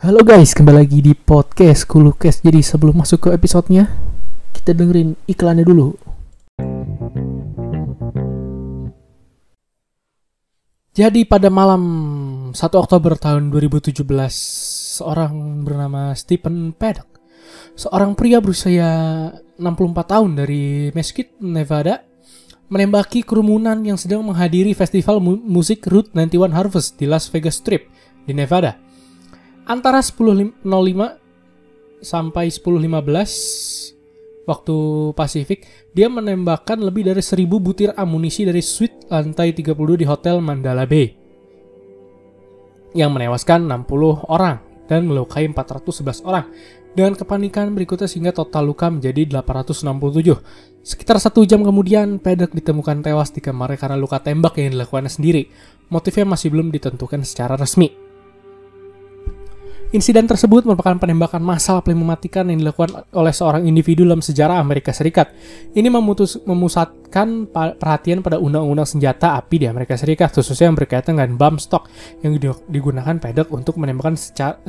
Halo 0.00 0.24
guys, 0.24 0.56
kembali 0.56 0.80
lagi 0.80 1.04
di 1.04 1.12
podcast 1.12 1.84
Kulukes. 1.84 2.40
Jadi 2.40 2.64
sebelum 2.64 3.04
masuk 3.04 3.28
ke 3.28 3.36
episodenya, 3.36 3.84
kita 4.56 4.72
dengerin 4.72 5.12
iklannya 5.28 5.60
dulu. 5.60 5.92
Jadi 10.96 11.28
pada 11.28 11.52
malam 11.52 11.82
1 12.48 12.56
Oktober 12.56 13.12
tahun 13.20 13.52
2017, 13.52 14.00
seorang 14.96 15.68
bernama 15.68 16.16
Stephen 16.16 16.72
Paddock, 16.72 17.20
seorang 17.76 18.16
pria 18.16 18.40
berusia 18.40 18.88
64 19.60 20.16
tahun 20.16 20.30
dari 20.32 20.88
Mesquite, 20.96 21.44
Nevada, 21.44 22.08
menembaki 22.72 23.20
kerumunan 23.20 23.84
yang 23.84 24.00
sedang 24.00 24.24
menghadiri 24.24 24.72
festival 24.72 25.20
mu- 25.20 25.44
musik 25.44 25.84
Route 25.84 26.08
91 26.16 26.56
Harvest 26.56 26.96
di 26.96 27.04
Las 27.04 27.28
Vegas 27.28 27.60
Strip 27.60 27.84
di 28.24 28.32
Nevada. 28.32 28.88
Antara 29.68 30.00
10.05 30.00 30.64
sampai 32.00 32.48
10.15 32.48 34.48
waktu 34.48 34.76
Pasifik, 35.14 35.68
dia 35.92 36.08
menembakkan 36.08 36.80
lebih 36.80 37.04
dari 37.06 37.22
1000 37.22 37.46
butir 37.60 37.92
amunisi 37.94 38.48
dari 38.48 38.64
suite 38.64 39.06
lantai 39.12 39.52
32 39.54 40.00
di 40.00 40.08
Hotel 40.08 40.40
Mandala 40.42 40.88
Bay 40.88 41.12
yang 42.90 43.14
menewaskan 43.14 43.70
60 43.70 44.26
orang 44.26 44.58
dan 44.90 45.06
melukai 45.06 45.46
411 45.46 46.26
orang. 46.26 46.50
Dengan 46.90 47.14
kepanikan 47.14 47.70
berikutnya 47.70 48.10
sehingga 48.10 48.34
total 48.34 48.66
luka 48.66 48.90
menjadi 48.90 49.38
867. 49.38 50.42
Sekitar 50.82 51.22
satu 51.22 51.46
jam 51.46 51.62
kemudian, 51.62 52.18
Pedek 52.18 52.50
ditemukan 52.50 53.06
tewas 53.06 53.30
di 53.30 53.38
kamarnya 53.38 53.78
karena 53.78 53.94
luka 53.94 54.18
tembak 54.18 54.58
yang 54.58 54.74
dilakukannya 54.74 55.06
sendiri. 55.06 55.46
Motifnya 55.86 56.26
masih 56.26 56.50
belum 56.50 56.74
ditentukan 56.74 57.22
secara 57.22 57.54
resmi. 57.54 58.09
Insiden 59.90 60.22
tersebut 60.30 60.62
merupakan 60.62 60.94
penembakan 61.02 61.42
massal 61.42 61.82
paling 61.82 61.98
mematikan 61.98 62.46
yang 62.46 62.62
dilakukan 62.62 63.10
oleh 63.10 63.34
seorang 63.34 63.66
individu 63.66 64.06
dalam 64.06 64.22
sejarah 64.22 64.62
Amerika 64.62 64.94
Serikat. 64.94 65.34
Ini 65.74 65.90
memutus, 65.90 66.38
memusatkan 66.46 67.50
perhatian 67.50 68.22
pada 68.22 68.38
undang-undang 68.38 68.86
senjata 68.86 69.34
api 69.34 69.58
di 69.58 69.66
Amerika 69.66 69.98
Serikat, 69.98 70.30
khususnya 70.30 70.70
yang 70.70 70.78
berkaitan 70.78 71.18
dengan 71.18 71.34
bump 71.34 71.58
stock 71.58 71.90
yang 72.22 72.38
di- 72.38 72.62
digunakan 72.70 73.18
pedok 73.18 73.50
untuk 73.50 73.82
menembakkan 73.82 74.14
secara, 74.14 74.62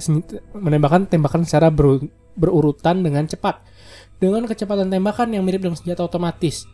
menembakkan 0.57 1.05
tembakan 1.05 1.45
secara 1.45 1.69
beru- 1.69 2.09
berurutan 2.33 3.05
dengan 3.05 3.29
cepat, 3.29 3.61
dengan 4.17 4.49
kecepatan 4.49 4.89
tembakan 4.89 5.37
yang 5.37 5.45
mirip 5.45 5.61
dengan 5.61 5.77
senjata 5.77 6.01
otomatis. 6.01 6.65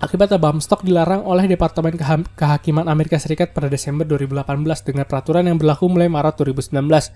Akibatnya 0.00 0.40
bump 0.40 0.64
stock 0.64 0.80
dilarang 0.80 1.28
oleh 1.28 1.44
Departemen 1.44 1.92
Keha- 1.92 2.24
Kehakiman 2.32 2.88
Amerika 2.88 3.20
Serikat 3.20 3.52
pada 3.52 3.68
Desember 3.68 4.08
2018 4.08 4.80
dengan 4.80 5.04
peraturan 5.04 5.44
yang 5.44 5.60
berlaku 5.60 5.92
mulai 5.92 6.08
Maret 6.08 6.40
2019. 6.40 7.12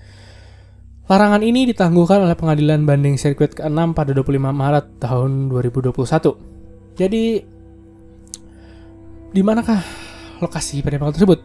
Larangan 1.08 1.41
ini 1.41 1.64
ditangguhkan 1.68 2.28
oleh 2.28 2.36
Pengadilan 2.36 2.84
Banding 2.84 3.16
Sirkuit 3.16 3.56
ke-6 3.56 3.96
pada 3.96 4.12
25 4.12 4.52
Maret 4.52 5.00
tahun 5.00 5.48
2021. 5.48 6.96
Jadi, 6.96 7.24
di 9.32 9.42
manakah 9.44 9.80
lokasi 10.44 10.84
penembakan 10.84 11.12
tersebut? 11.16 11.41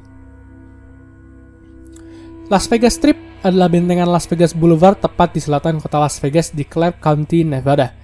Las 2.51 2.67
Vegas 2.67 2.95
Strip 2.99 3.19
adalah 3.43 3.67
bentengan 3.71 4.07
Las 4.11 4.27
Vegas 4.27 4.51
Boulevard 4.51 4.99
tepat 4.99 5.35
di 5.35 5.39
selatan 5.43 5.79
kota 5.79 6.03
Las 6.03 6.19
Vegas 6.19 6.51
di 6.51 6.67
Clark 6.67 6.99
County, 6.99 7.47
Nevada. 7.47 7.98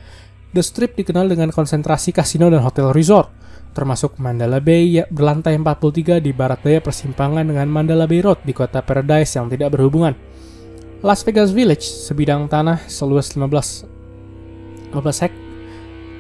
The 0.55 0.63
Strip 0.63 0.95
dikenal 0.95 1.27
dengan 1.27 1.51
konsentrasi 1.51 2.15
kasino 2.15 2.47
dan 2.47 2.63
hotel 2.63 2.95
resort, 2.95 3.27
termasuk 3.75 4.15
Mandala 4.23 4.63
Bay 4.63 4.87
yang 5.03 5.07
berlantai 5.11 5.59
43 5.59 6.23
di 6.23 6.31
barat 6.31 6.63
daya 6.63 6.79
persimpangan 6.79 7.43
dengan 7.43 7.67
Mandala 7.67 8.07
Bay 8.07 8.23
Road 8.23 8.39
di 8.47 8.55
kota 8.55 8.79
Paradise 8.79 9.35
yang 9.35 9.51
tidak 9.51 9.75
berhubungan. 9.75 10.15
Las 11.03 11.27
Vegas 11.27 11.51
Village, 11.51 11.83
sebidang 11.83 12.47
tanah 12.47 12.87
seluas 12.87 13.35
15 13.35 14.95
15 14.95 15.23
hek 15.27 15.33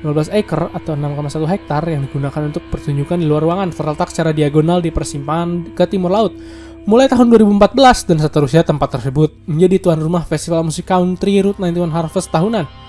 15 0.03 0.27
acre 0.35 0.67
atau 0.67 0.99
6,1 0.99 1.55
hektar 1.55 1.87
yang 1.87 2.03
digunakan 2.03 2.41
untuk 2.51 2.67
pertunjukan 2.67 3.15
di 3.15 3.23
luar 3.31 3.39
ruangan 3.39 3.71
terletak 3.71 4.11
secara 4.11 4.35
diagonal 4.35 4.83
di 4.83 4.91
persimpangan 4.91 5.71
ke 5.71 5.87
timur 5.87 6.11
laut. 6.11 6.35
Mulai 6.83 7.07
tahun 7.07 7.31
2014 7.31 8.11
dan 8.11 8.19
seterusnya 8.19 8.67
tempat 8.67 8.99
tersebut 8.99 9.31
menjadi 9.47 9.79
tuan 9.79 10.03
rumah 10.03 10.27
festival 10.27 10.67
musik 10.67 10.83
country 10.91 11.39
Route 11.39 11.55
91 11.57 11.87
Harvest 11.87 12.27
tahunan. 12.35 12.84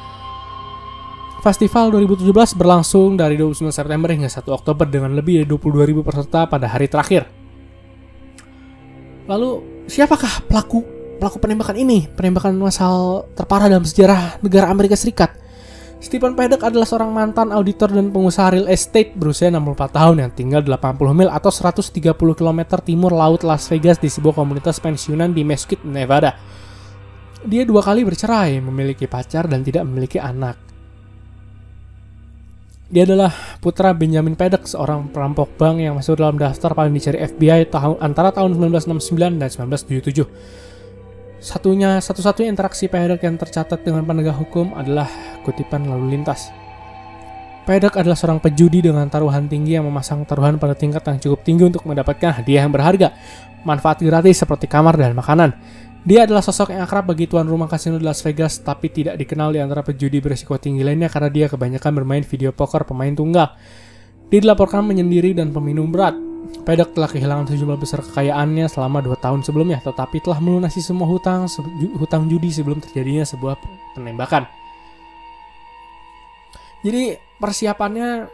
Festival 1.47 1.95
2017 1.95 2.59
berlangsung 2.59 3.15
dari 3.15 3.39
29 3.39 3.71
September 3.71 4.11
hingga 4.11 4.27
1 4.27 4.51
Oktober 4.51 4.83
dengan 4.83 5.15
lebih 5.15 5.47
dari 5.47 5.47
22.000 5.47 6.03
peserta 6.03 6.41
pada 6.51 6.67
hari 6.67 6.91
terakhir. 6.91 7.23
Lalu, 9.31 9.63
siapakah 9.87 10.43
pelaku 10.51 10.83
pelaku 11.23 11.39
penembakan 11.39 11.79
ini? 11.79 12.11
Penembakan 12.11 12.59
massal 12.59 13.31
terparah 13.39 13.71
dalam 13.71 13.87
sejarah 13.87 14.43
negara 14.43 14.75
Amerika 14.75 14.99
Serikat. 14.99 15.39
Stephen 16.03 16.35
Paddock 16.35 16.67
adalah 16.67 16.83
seorang 16.83 17.15
mantan 17.15 17.55
auditor 17.55 17.95
dan 17.95 18.11
pengusaha 18.11 18.51
real 18.51 18.67
estate 18.67 19.15
berusia 19.15 19.47
64 19.47 19.87
tahun 19.95 20.17
yang 20.27 20.31
tinggal 20.35 20.67
80 20.67 21.15
mil 21.15 21.31
atau 21.31 21.55
130 21.55 22.11
km 22.11 22.61
timur 22.83 23.15
laut 23.15 23.47
Las 23.47 23.71
Vegas 23.71 24.03
di 24.03 24.11
sebuah 24.11 24.35
komunitas 24.35 24.83
pensiunan 24.83 25.31
di 25.31 25.47
Mesquite, 25.47 25.87
Nevada. 25.87 26.35
Dia 27.47 27.63
dua 27.63 27.87
kali 27.87 28.03
bercerai, 28.03 28.59
memiliki 28.59 29.07
pacar 29.07 29.47
dan 29.47 29.63
tidak 29.63 29.87
memiliki 29.87 30.19
anak. 30.19 30.66
Dia 32.87 33.03
adalah 33.03 33.35
putra 33.59 33.91
Benjamin 33.91 34.39
Paddock, 34.39 34.71
seorang 34.71 35.11
perampok 35.11 35.51
bank 35.59 35.83
yang 35.83 35.99
masuk 35.99 36.23
dalam 36.23 36.39
daftar 36.39 36.71
paling 36.71 36.95
dicari 36.95 37.19
FBI 37.19 37.67
tahun 37.67 37.99
antara 37.99 38.31
tahun 38.31 38.55
1969 38.55 39.43
dan 39.43 39.51
1977. 39.51 40.23
Satunya 41.43 41.99
satu-satunya 41.99 42.55
interaksi 42.55 42.87
Paddock 42.87 43.27
yang 43.27 43.35
tercatat 43.43 43.83
dengan 43.83 44.07
penegak 44.07 44.39
hukum 44.39 44.71
adalah 44.79 45.11
kutipan 45.43 45.83
lalu 45.83 46.15
lintas. 46.15 46.55
Paddock 47.67 47.99
adalah 47.99 48.15
seorang 48.15 48.39
pejudi 48.39 48.79
dengan 48.79 49.11
taruhan 49.11 49.51
tinggi 49.51 49.75
yang 49.75 49.83
memasang 49.91 50.23
taruhan 50.23 50.55
pada 50.55 50.79
tingkat 50.79 51.03
yang 51.11 51.19
cukup 51.19 51.43
tinggi 51.43 51.67
untuk 51.67 51.83
mendapatkan 51.91 52.39
hadiah 52.39 52.63
yang 52.63 52.71
berharga, 52.71 53.11
manfaat 53.67 53.99
gratis 53.99 54.47
seperti 54.47 54.71
kamar 54.71 54.95
dan 54.95 55.11
makanan. 55.11 55.59
Dia 56.07 56.23
adalah 56.23 56.39
sosok 56.39 56.71
yang 56.71 56.87
akrab 56.87 57.11
bagi 57.11 57.27
tuan 57.27 57.51
rumah 57.51 57.67
kasino 57.67 57.99
di 57.99 58.07
Las 58.07 58.23
Vegas, 58.23 58.63
tapi 58.63 58.95
tidak 58.95 59.19
dikenal 59.19 59.51
di 59.51 59.59
antara 59.59 59.83
pejudi 59.83 60.23
berisiko 60.23 60.55
tinggi 60.55 60.87
lainnya 60.87 61.11
karena 61.11 61.27
dia 61.35 61.51
kebanyakan 61.51 61.99
bermain 61.99 62.23
video 62.23 62.55
poker 62.55 62.87
pemain 62.87 63.11
tunggal. 63.11 63.59
Dia 64.31 64.39
dilaporkan 64.39 64.87
menyendiri 64.87 65.35
dan 65.35 65.51
peminum 65.51 65.91
berat. 65.91 66.15
Pedok 66.63 66.95
telah 66.95 67.11
kehilangan 67.11 67.51
sejumlah 67.51 67.75
besar 67.75 68.07
kekayaannya 68.07 68.71
selama 68.71 69.03
2 69.03 69.19
tahun 69.19 69.43
sebelumnya, 69.43 69.83
tetapi 69.83 70.23
telah 70.23 70.39
melunasi 70.39 70.79
semua 70.79 71.11
hutang 71.11 71.51
hutang 71.99 72.31
judi 72.31 72.55
sebelum 72.55 72.79
terjadinya 72.79 73.27
sebuah 73.27 73.59
penembakan. 73.99 74.47
Jadi 76.87 77.19
persiapannya 77.43 78.31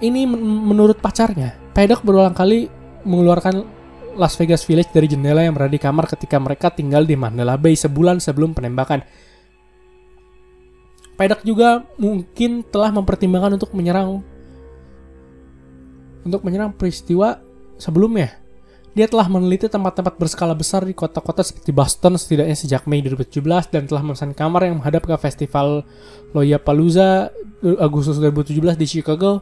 ini 0.00 0.24
men- 0.24 0.72
menurut 0.72 1.04
pacarnya, 1.04 1.52
Pedok 1.76 2.00
berulang 2.00 2.32
kali 2.32 2.72
mengeluarkan 3.04 3.81
Las 4.16 4.36
Vegas 4.36 4.64
Village 4.68 4.92
dari 4.92 5.08
jendela 5.08 5.40
yang 5.44 5.56
berada 5.56 5.72
di 5.72 5.80
kamar 5.80 6.08
ketika 6.08 6.36
mereka 6.36 6.68
tinggal 6.68 7.04
di 7.04 7.16
Mandela 7.16 7.56
Bay 7.56 7.76
sebulan 7.76 8.20
sebelum 8.20 8.52
penembakan. 8.52 9.00
Pedok 11.16 11.44
juga 11.44 11.84
mungkin 12.00 12.64
telah 12.66 12.90
mempertimbangkan 12.90 13.60
untuk 13.60 13.76
menyerang 13.76 14.24
untuk 16.22 16.40
menyerang 16.46 16.72
peristiwa 16.72 17.42
sebelumnya. 17.76 18.38
Dia 18.92 19.08
telah 19.08 19.24
meneliti 19.24 19.72
tempat-tempat 19.72 20.20
berskala 20.20 20.52
besar 20.52 20.84
di 20.84 20.92
kota-kota 20.92 21.40
seperti 21.40 21.72
Boston 21.72 22.20
setidaknya 22.20 22.52
sejak 22.52 22.84
Mei 22.84 23.00
2017 23.00 23.72
dan 23.72 23.88
telah 23.88 24.04
memesan 24.04 24.36
kamar 24.36 24.68
yang 24.68 24.76
menghadap 24.80 25.08
ke 25.08 25.16
festival 25.16 25.88
Lollapalooza 26.36 27.32
Agustus 27.80 28.20
2017 28.20 28.76
di 28.76 28.86
Chicago. 28.86 29.40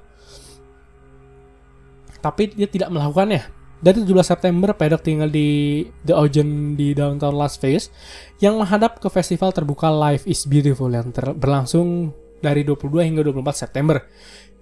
Tapi 2.23 2.55
dia 2.55 2.71
tidak 2.71 2.95
melakukannya. 2.95 3.60
Dari 3.81 4.05
17 4.05 4.13
September, 4.21 4.77
Pedok 4.77 5.01
tinggal 5.01 5.33
di 5.33 5.81
The 6.05 6.13
Ocean 6.13 6.77
di 6.77 6.93
downtown 6.93 7.33
Las 7.33 7.57
Vegas 7.57 7.89
yang 8.37 8.61
menghadap 8.61 9.01
ke 9.01 9.09
festival 9.09 9.57
terbuka 9.57 9.89
Life 9.89 10.29
is 10.29 10.45
Beautiful 10.45 10.93
yang 10.93 11.09
berlangsung 11.17 12.13
dari 12.45 12.61
22 12.61 13.09
hingga 13.09 13.25
24 13.25 13.57
September. 13.57 14.05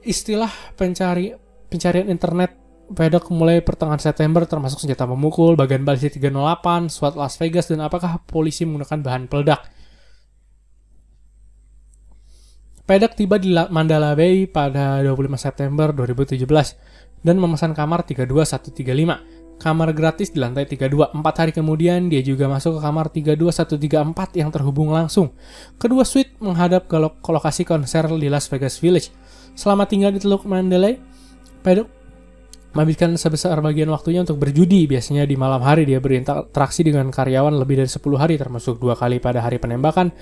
Istilah 0.06 0.50
pencari 0.78 1.34
pencarian 1.66 2.06
internet 2.06 2.54
Pedok 2.88 3.28
mulai 3.28 3.60
pertengahan 3.60 4.00
September 4.00 4.48
termasuk 4.48 4.80
senjata 4.80 5.04
memukul, 5.04 5.60
bagian 5.60 5.84
balistik 5.84 6.16
308, 6.24 6.88
SWAT 6.88 7.14
Las 7.20 7.36
Vegas, 7.36 7.68
dan 7.68 7.84
apakah 7.84 8.24
polisi 8.24 8.64
menggunakan 8.64 9.04
bahan 9.04 9.22
peledak. 9.28 9.60
Pedok 12.88 13.12
tiba 13.12 13.36
di 13.36 13.52
La- 13.52 13.68
Mandala 13.68 14.16
Bay 14.16 14.48
pada 14.48 15.04
25 15.04 15.36
September 15.36 15.92
2017 15.92 16.40
dan 17.22 17.36
memesan 17.38 17.74
kamar 17.74 18.06
32135. 18.06 19.58
Kamar 19.58 19.90
gratis 19.90 20.30
di 20.30 20.38
lantai 20.38 20.70
32. 20.70 21.18
Empat 21.18 21.34
hari 21.42 21.50
kemudian, 21.50 22.06
dia 22.06 22.22
juga 22.22 22.46
masuk 22.46 22.78
ke 22.78 22.80
kamar 22.80 23.10
32134 23.10 24.38
yang 24.38 24.54
terhubung 24.54 24.94
langsung. 24.94 25.34
Kedua 25.82 26.06
suite 26.06 26.38
menghadap 26.38 26.86
ke, 26.86 26.94
lo- 26.94 27.18
ke 27.18 27.30
lokasi 27.34 27.66
konser 27.66 28.06
di 28.06 28.30
Las 28.30 28.46
Vegas 28.46 28.78
Village. 28.78 29.10
Selama 29.58 29.90
tinggal 29.90 30.14
di 30.14 30.22
Teluk 30.22 30.46
Mandalay, 30.46 31.02
Pedok 31.66 31.90
menghabiskan 32.76 33.16
sebesar 33.16 33.56
bagian 33.64 33.88
waktunya 33.88 34.20
untuk 34.22 34.36
berjudi. 34.36 34.84
Biasanya 34.84 35.24
di 35.24 35.34
malam 35.34 35.64
hari 35.64 35.88
dia 35.88 35.98
berinteraksi 35.98 36.84
dengan 36.84 37.08
karyawan 37.08 37.56
lebih 37.56 37.80
dari 37.80 37.90
10 37.90 38.02
hari 38.20 38.34
termasuk 38.36 38.76
dua 38.76 38.92
kali 38.92 39.18
pada 39.18 39.40
hari 39.40 39.56
penembakan. 39.56 40.12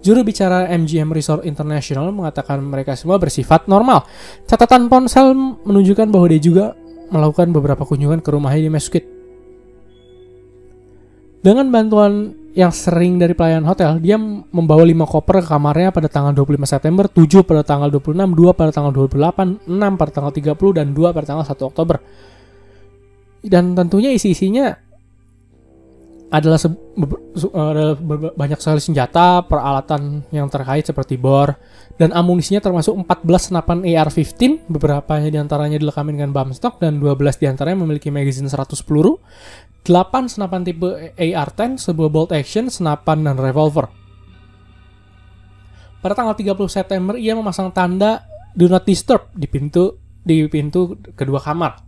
Juru 0.00 0.22
bicara 0.22 0.70
MGM 0.70 1.10
Resort 1.10 1.42
International 1.42 2.14
mengatakan 2.14 2.62
mereka 2.62 2.94
semua 2.94 3.18
bersifat 3.18 3.66
normal. 3.66 4.06
Catatan 4.46 4.86
ponsel 4.86 5.34
menunjukkan 5.66 6.08
bahwa 6.08 6.26
dia 6.30 6.40
juga 6.40 6.64
melakukan 7.10 7.50
beberapa 7.54 7.82
kunjungan 7.86 8.22
ke 8.22 8.28
rumahnya 8.30 8.62
di 8.66 8.72
Mesquite. 8.72 9.08
Dengan 11.42 11.70
bantuan 11.70 12.34
yang 12.56 12.72
sering 12.72 13.20
dari 13.20 13.36
pelayan 13.36 13.68
hotel, 13.68 14.00
dia 14.00 14.16
membawa 14.16 14.80
5 14.80 15.04
koper 15.04 15.44
ke 15.44 15.48
kamarnya 15.52 15.92
pada 15.92 16.08
tanggal 16.08 16.32
25 16.32 16.64
September, 16.64 17.04
7 17.04 17.44
pada 17.44 17.60
tanggal 17.60 17.92
26, 17.92 18.32
2 18.32 18.56
pada 18.56 18.72
tanggal 18.72 18.92
28, 18.96 19.68
6 19.68 20.00
pada 20.00 20.10
tanggal 20.10 20.32
30, 20.32 20.72
dan 20.72 20.86
2 20.96 21.12
pada 21.12 21.26
tanggal 21.28 21.44
1 21.44 21.68
Oktober. 21.68 22.00
Dan 23.44 23.76
tentunya 23.76 24.08
isi-isinya 24.08 24.72
adalah, 26.26 26.58
adalah 27.54 27.94
banyak 28.34 28.58
sekali 28.58 28.82
senjata, 28.82 29.46
peralatan 29.46 30.26
yang 30.34 30.50
terkait 30.50 30.82
seperti 30.82 31.14
bor, 31.14 31.54
dan 31.94 32.10
amunisinya 32.10 32.58
termasuk 32.58 32.98
14 33.06 33.54
senapan 33.54 33.86
AR-15, 33.86 34.66
beberapa 34.66 35.22
di 35.22 35.38
antaranya 35.38 35.78
dilengkapi 35.78 36.10
dengan 36.10 36.34
bump 36.34 36.52
stock, 36.58 36.82
dan 36.82 36.98
12 36.98 37.38
di 37.38 37.46
antaranya 37.46 37.78
memiliki 37.86 38.10
magazine 38.10 38.50
100 38.50 38.74
peluru, 38.82 39.22
8 39.86 40.26
senapan 40.26 40.66
tipe 40.66 41.14
AR-10, 41.14 41.78
sebuah 41.78 42.10
bolt 42.10 42.30
action, 42.34 42.66
senapan, 42.66 43.22
dan 43.22 43.38
revolver. 43.38 43.86
Pada 46.02 46.14
tanggal 46.18 46.34
30 46.34 46.58
September, 46.66 47.14
ia 47.14 47.38
memasang 47.38 47.70
tanda 47.70 48.26
Do 48.54 48.66
Not 48.66 48.82
Disturb 48.82 49.30
di 49.34 49.46
pintu 49.46 49.98
di 50.26 50.42
pintu 50.50 50.98
kedua 51.14 51.38
kamar. 51.38 51.86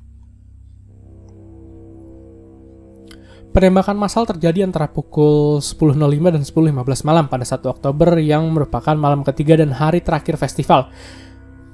Penembakan 3.48 3.96
massal 3.96 4.28
terjadi 4.28 4.60
antara 4.60 4.92
pukul 4.92 5.64
10.05 5.64 5.96
dan 6.36 6.42
10.15 6.44 7.08
malam 7.08 7.32
pada 7.32 7.48
1 7.48 7.64
Oktober 7.64 8.20
yang 8.20 8.44
merupakan 8.52 8.92
malam 8.92 9.24
ketiga 9.24 9.56
dan 9.56 9.72
hari 9.72 10.04
terakhir 10.04 10.36
festival. 10.36 10.92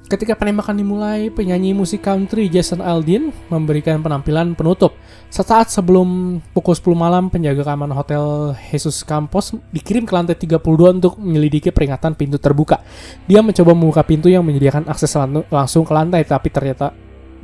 Ketika 0.05 0.39
penembakan 0.39 0.79
dimulai, 0.79 1.33
penyanyi 1.35 1.75
musik 1.75 2.05
country 2.05 2.53
Jason 2.53 2.79
Aldean 2.79 3.35
memberikan 3.51 4.05
penampilan 4.05 4.55
penutup. 4.55 4.95
Sesaat 5.33 5.73
sebelum 5.73 6.39
pukul 6.55 6.77
10 6.79 6.95
malam, 6.95 7.27
penjaga 7.27 7.67
keamanan 7.67 7.97
hotel 7.99 8.55
Jesus 8.71 9.03
Campos 9.03 9.57
dikirim 9.75 10.07
ke 10.07 10.13
lantai 10.15 10.39
32 10.39 11.01
untuk 11.03 11.19
menyelidiki 11.19 11.73
peringatan 11.75 12.15
pintu 12.15 12.39
terbuka. 12.39 12.85
Dia 13.27 13.43
mencoba 13.43 13.73
membuka 13.75 14.07
pintu 14.07 14.31
yang 14.31 14.47
menyediakan 14.47 14.87
akses 14.87 15.11
langsung 15.51 15.83
ke 15.83 15.93
lantai, 15.97 16.23
tapi 16.23 16.53
ternyata 16.53 16.95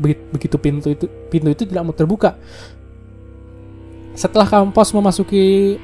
begitu 0.00 0.56
pintu 0.56 0.92
itu 0.92 1.08
pintu 1.32 1.48
itu 1.50 1.64
tidak 1.64 1.82
mau 1.82 1.96
terbuka. 1.96 2.36
Setelah 4.14 4.48
Campos 4.48 4.90
memasuki 4.92 5.78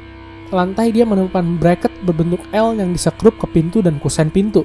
lantai 0.50 0.94
dia 0.94 1.02
menemukan 1.02 1.42
bracket 1.58 1.90
berbentuk 2.06 2.38
L 2.54 2.78
yang 2.78 2.94
disekrup 2.94 3.34
ke 3.34 3.46
pintu 3.50 3.82
dan 3.82 3.98
kusen 3.98 4.30
pintu 4.30 4.62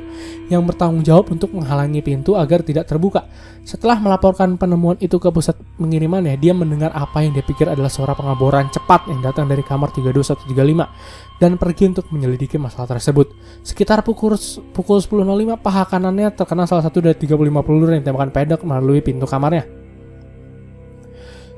yang 0.49 0.61
bertanggung 0.65 1.01
jawab 1.01 1.33
untuk 1.33 1.49
menghalangi 1.57 2.05
pintu 2.05 2.37
agar 2.37 2.61
tidak 2.61 2.85
terbuka. 2.85 3.25
Setelah 3.65 3.97
melaporkan 3.97 4.57
penemuan 4.57 4.97
itu 5.01 5.17
ke 5.17 5.29
pusat 5.33 5.57
pengirimannya, 5.77 6.37
dia 6.37 6.53
mendengar 6.53 6.93
apa 6.93 7.25
yang 7.25 7.33
dia 7.33 7.45
pikir 7.45 7.69
adalah 7.69 7.89
suara 7.89 8.13
pengaboran 8.13 8.69
cepat 8.69 9.09
yang 9.09 9.21
datang 9.25 9.49
dari 9.49 9.65
kamar 9.65 9.89
32135 9.93 11.41
dan 11.41 11.57
pergi 11.57 11.83
untuk 11.89 12.05
menyelidiki 12.13 12.57
masalah 12.61 12.97
tersebut. 12.97 13.33
Sekitar 13.65 14.05
pukul 14.05 14.37
pukul 14.73 15.01
10.05 15.01 15.57
paha 15.61 15.83
kanannya 15.89 16.29
terkena 16.33 16.69
salah 16.69 16.85
satu 16.85 17.01
dari 17.01 17.17
35 17.17 17.65
peluru 17.65 17.89
yang 17.93 18.05
ditembakkan 18.05 18.33
pedok 18.33 18.61
melalui 18.65 19.01
pintu 19.01 19.25
kamarnya. 19.25 19.80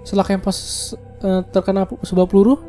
Setelah 0.03 0.27
Kempos 0.27 0.91
uh, 1.23 1.41
terkena 1.47 1.87
sebuah 2.03 2.27
peluru, 2.27 2.59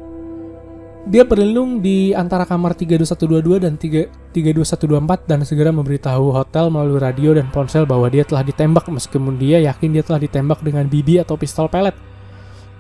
dia 1.05 1.21
berlindung 1.21 1.85
di 1.85 2.17
antara 2.17 2.49
kamar 2.49 2.73
32122 2.73 3.61
dan 3.61 3.77
32124 3.77 5.29
dan 5.29 5.45
segera 5.45 5.69
memberitahu 5.69 6.33
hotel 6.33 6.73
melalui 6.73 6.97
radio 6.97 7.37
dan 7.37 7.53
ponsel 7.53 7.85
bahwa 7.85 8.09
dia 8.09 8.25
telah 8.25 8.41
ditembak 8.41 8.89
meskipun 8.89 9.37
dia 9.37 9.61
yakin 9.61 9.93
dia 9.93 10.01
telah 10.01 10.17
ditembak 10.23 10.65
dengan 10.65 10.89
BB 10.89 11.21
atau 11.21 11.37
pistol 11.37 11.69
pelet. 11.69 11.93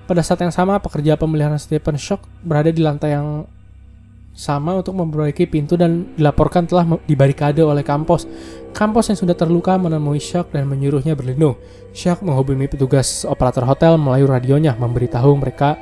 Pada 0.04 0.20
saat 0.24 0.40
yang 0.40 0.52
sama, 0.52 0.80
pekerja 0.80 1.16
pemeliharaan 1.16 1.60
Stephen 1.60 1.96
Shock 1.96 2.24
berada 2.44 2.68
di 2.68 2.80
lantai 2.80 3.16
yang 3.16 3.48
sama 4.34 4.74
untuk 4.74 4.98
memperbaiki 4.98 5.46
pintu 5.46 5.78
dan 5.78 6.10
dilaporkan 6.18 6.66
telah 6.66 6.98
dibarikade 7.06 7.62
oleh 7.62 7.86
kampus. 7.86 8.26
Kampus 8.74 9.14
yang 9.14 9.18
sudah 9.22 9.38
terluka 9.38 9.78
menemui 9.78 10.18
Shock 10.18 10.50
dan 10.50 10.66
menyuruhnya 10.66 11.14
berlindung. 11.14 11.54
Shock 11.94 12.26
menghubungi 12.26 12.66
petugas 12.66 13.22
operator 13.22 13.62
hotel 13.62 13.94
melalui 13.94 14.26
radionya 14.26 14.74
memberitahu 14.74 15.38
mereka 15.38 15.78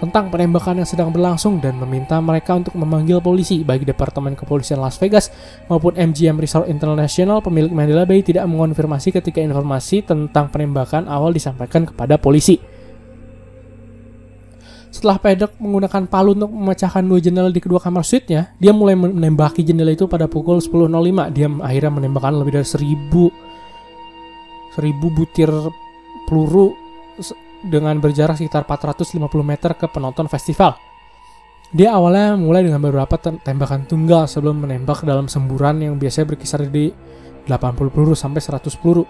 tentang 0.00 0.32
penembakan 0.32 0.80
yang 0.80 0.88
sedang 0.88 1.12
berlangsung 1.12 1.60
dan 1.60 1.76
meminta 1.76 2.16
mereka 2.24 2.56
untuk 2.56 2.72
memanggil 2.72 3.20
polisi 3.20 3.60
baik 3.60 3.84
Departemen 3.84 4.32
Kepolisian 4.32 4.80
Las 4.80 4.96
Vegas 4.96 5.28
maupun 5.68 5.92
MGM 5.92 6.40
Resort 6.40 6.72
International 6.72 7.44
pemilik 7.44 7.68
Mandela 7.68 8.08
Bay 8.08 8.24
tidak 8.24 8.48
mengonfirmasi 8.48 9.12
ketika 9.12 9.44
informasi 9.44 10.00
tentang 10.00 10.48
penembakan 10.48 11.04
awal 11.04 11.36
disampaikan 11.36 11.84
kepada 11.84 12.16
polisi. 12.16 12.69
Setelah 14.90 15.22
Pedok 15.22 15.54
menggunakan 15.62 16.10
palu 16.10 16.34
untuk 16.34 16.50
memecahkan 16.50 17.06
dua 17.06 17.22
jendela 17.22 17.46
di 17.46 17.62
kedua 17.62 17.78
kamar 17.78 18.02
suite-nya, 18.02 18.50
dia 18.58 18.74
mulai 18.74 18.98
menembaki 18.98 19.62
jendela 19.62 19.94
itu 19.94 20.10
pada 20.10 20.26
pukul 20.26 20.58
10.05. 20.58 21.30
Dia 21.30 21.46
akhirnya 21.62 21.92
menembakkan 21.94 22.34
lebih 22.42 22.58
dari 22.58 22.66
seribu 22.66 23.30
seribu 24.74 25.10
butir 25.10 25.50
peluru 26.26 26.74
dengan 27.66 27.98
berjarak 28.02 28.38
sekitar 28.38 28.66
450 28.66 29.18
meter 29.42 29.70
ke 29.78 29.86
penonton 29.90 30.26
festival. 30.26 30.74
Dia 31.70 31.94
awalnya 31.94 32.34
mulai 32.34 32.66
dengan 32.66 32.82
beberapa 32.82 33.14
tembakan 33.18 33.86
tunggal 33.86 34.26
sebelum 34.26 34.66
menembak 34.66 35.06
dalam 35.06 35.30
semburan 35.30 35.86
yang 35.86 35.94
biasanya 36.02 36.34
berkisar 36.34 36.66
di 36.66 36.90
80 37.46 37.94
peluru 37.94 38.18
sampai 38.18 38.42
100 38.42 38.74
peluru. 38.82 39.06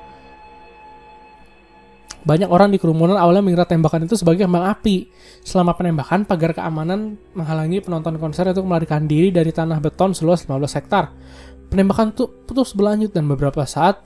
Banyak 2.20 2.52
orang 2.52 2.68
di 2.68 2.76
kerumunan 2.76 3.16
awalnya 3.16 3.40
mengira 3.40 3.64
tembakan 3.64 4.04
itu 4.04 4.12
sebagai 4.12 4.44
kembang 4.44 4.68
api. 4.68 5.08
Selama 5.40 5.72
penembakan, 5.72 6.28
pagar 6.28 6.52
keamanan 6.52 7.16
menghalangi 7.32 7.80
penonton 7.80 8.20
konser 8.20 8.44
untuk 8.52 8.68
melarikan 8.68 9.08
diri 9.08 9.32
dari 9.32 9.48
tanah 9.48 9.80
beton 9.80 10.12
seluas 10.12 10.44
15 10.44 10.76
hektar. 10.76 11.16
Penembakan 11.72 12.12
itu 12.12 12.28
putus 12.44 12.76
berlanjut 12.76 13.14
dan 13.14 13.24
beberapa 13.24 13.64
saat 13.64 14.04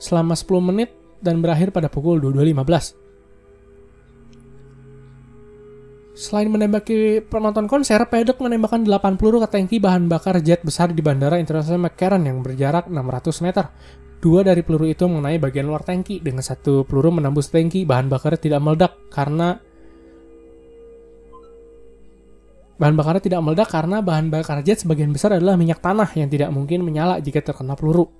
selama 0.00 0.32
10 0.32 0.48
menit 0.72 0.90
dan 1.20 1.44
berakhir 1.44 1.68
pada 1.68 1.92
pukul 1.92 2.16
22.15. 2.16 3.00
Selain 6.20 6.52
menembaki 6.52 7.24
penonton 7.32 7.64
konser, 7.64 7.96
Pedok 8.04 8.44
menembakkan 8.44 8.84
8 8.84 9.16
peluru 9.16 9.40
ke 9.40 9.48
tangki 9.48 9.80
bahan 9.80 10.04
bakar 10.04 10.36
jet 10.44 10.60
besar 10.60 10.92
di 10.92 11.00
Bandara 11.00 11.40
Internasional 11.40 11.80
McCarran 11.80 12.28
yang 12.28 12.44
berjarak 12.44 12.92
600 12.92 13.40
meter. 13.40 13.72
Dua 14.20 14.44
dari 14.44 14.60
peluru 14.60 14.84
itu 14.84 15.08
mengenai 15.08 15.40
bagian 15.40 15.64
luar 15.64 15.80
tangki, 15.80 16.20
dengan 16.20 16.44
satu 16.44 16.84
peluru 16.84 17.08
menembus 17.08 17.48
tangki, 17.48 17.88
bahan 17.88 18.12
bakar 18.12 18.36
tidak 18.36 18.60
meledak 18.60 18.92
karena 19.08 19.56
bahan 22.76 22.96
bakarnya 22.96 23.22
tidak 23.24 23.40
meledak 23.40 23.68
karena 23.68 24.04
bahan 24.04 24.28
bakar 24.28 24.60
jet 24.60 24.84
sebagian 24.84 25.12
besar 25.12 25.36
adalah 25.36 25.56
minyak 25.56 25.80
tanah 25.80 26.08
yang 26.16 26.28
tidak 26.28 26.52
mungkin 26.52 26.84
menyala 26.84 27.16
jika 27.20 27.40
terkena 27.40 27.72
peluru. 27.76 28.12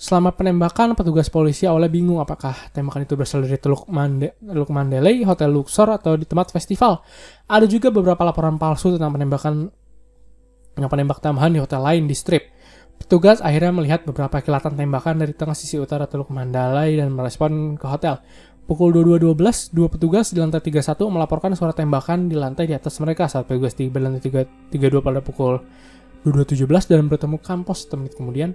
Selama 0.00 0.32
penembakan, 0.32 0.96
petugas 0.96 1.28
polisi 1.28 1.68
awalnya 1.68 1.92
bingung 1.92 2.24
apakah 2.24 2.56
tembakan 2.72 3.04
itu 3.04 3.20
berasal 3.20 3.44
dari 3.44 3.60
Teluk, 3.60 3.84
Mande 3.92 4.32
Teluk 4.40 4.72
Mandalay, 4.72 5.20
Hotel 5.28 5.52
Luxor, 5.52 5.92
atau 5.92 6.16
di 6.16 6.24
tempat 6.24 6.50
festival. 6.56 7.04
Ada 7.44 7.68
juga 7.68 7.92
beberapa 7.92 8.24
laporan 8.24 8.56
palsu 8.56 8.96
tentang 8.96 9.12
penembakan 9.12 9.68
yang 10.80 10.88
penembak 10.88 11.20
tambahan 11.20 11.52
di 11.52 11.60
hotel 11.60 11.84
lain 11.84 12.08
di 12.08 12.16
Strip. 12.16 12.48
Petugas 13.00 13.40
akhirnya 13.40 13.72
melihat 13.72 14.04
beberapa 14.04 14.44
kilatan 14.44 14.76
tembakan 14.76 15.24
dari 15.24 15.32
tengah 15.32 15.56
sisi 15.56 15.80
utara 15.80 16.04
Teluk 16.04 16.28
Mandalay 16.28 17.00
dan 17.00 17.10
merespon 17.10 17.74
ke 17.80 17.86
hotel. 17.88 18.20
Pukul 18.68 18.94
22.12, 18.94 19.74
dua 19.74 19.90
petugas 19.90 20.30
di 20.30 20.38
lantai 20.38 20.62
31 20.62 20.94
melaporkan 21.10 21.50
suara 21.58 21.74
tembakan 21.74 22.30
di 22.30 22.38
lantai 22.38 22.70
di 22.70 22.74
atas 22.78 23.02
mereka 23.02 23.26
saat 23.26 23.50
petugas 23.50 23.74
tiba 23.74 23.98
di 23.98 24.06
lantai 24.06 24.46
32 24.70 25.02
pada 25.02 25.18
pukul 25.18 25.58
22.17 26.22 26.70
dan 26.86 27.10
bertemu 27.10 27.42
kampus 27.42 27.90
menit 27.98 28.14
kemudian. 28.14 28.54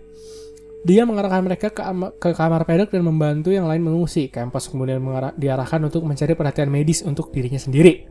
Dia 0.86 1.02
mengarahkan 1.02 1.42
mereka 1.42 1.74
ke, 1.74 1.82
ke 2.22 2.30
kamar 2.38 2.62
pedok 2.64 2.94
dan 2.94 3.02
membantu 3.02 3.50
yang 3.50 3.66
lain 3.66 3.82
mengungsi. 3.82 4.30
Kampus 4.30 4.70
kemudian 4.70 5.02
mengarah, 5.02 5.34
diarahkan 5.34 5.82
untuk 5.82 6.06
mencari 6.06 6.38
perhatian 6.38 6.70
medis 6.70 7.02
untuk 7.02 7.34
dirinya 7.34 7.58
sendiri. 7.58 8.06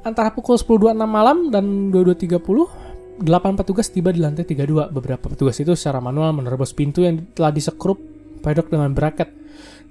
Antara 0.00 0.32
pukul 0.32 0.56
10.26 0.56 0.96
malam 1.04 1.52
dan 1.52 1.92
22.30, 1.92 2.83
8 3.14 3.30
petugas 3.54 3.94
tiba 3.94 4.10
di 4.10 4.18
lantai 4.18 4.42
32. 4.42 4.90
Beberapa 4.90 5.30
petugas 5.30 5.54
itu 5.62 5.78
secara 5.78 6.02
manual 6.02 6.34
menerobos 6.34 6.74
pintu 6.74 7.06
yang 7.06 7.30
telah 7.30 7.54
disekrup 7.54 8.02
pedok 8.42 8.74
dengan 8.74 8.90
bracket. 8.90 9.30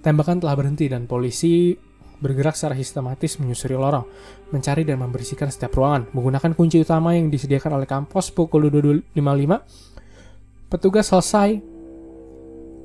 Tembakan 0.04 0.44
telah 0.44 0.60
berhenti 0.60 0.92
dan 0.92 1.08
polisi 1.08 1.72
bergerak 2.20 2.56
secara 2.56 2.76
sistematis 2.76 3.40
menyusuri 3.40 3.76
lorong, 3.76 4.06
mencari 4.52 4.84
dan 4.84 5.00
membersihkan 5.00 5.52
setiap 5.52 5.76
ruangan. 5.76 6.08
Menggunakan 6.12 6.56
kunci 6.56 6.80
utama 6.80 7.16
yang 7.16 7.32
disediakan 7.32 7.74
oleh 7.80 7.88
kampus 7.88 8.32
pukul 8.32 8.68
22.55, 8.68 10.72
petugas 10.72 11.08
selesai 11.08 11.73